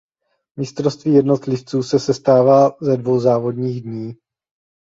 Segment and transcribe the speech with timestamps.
[0.59, 4.15] Mistrovství jednotlivců sestává ze dvou závodních dní.